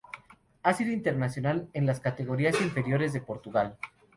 [0.63, 3.77] Ha sido internacional en las categorías inferiores de Portugal.